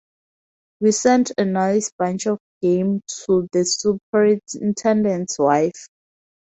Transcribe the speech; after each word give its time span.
We 0.79 0.93
sent 0.93 1.31
a 1.37 1.45
nice 1.45 1.91
bunch 1.95 2.25
of 2.25 2.39
game 2.63 3.01
to 3.27 3.47
the 3.53 3.63
superintendent's 3.65 5.37
wife. 5.37 5.89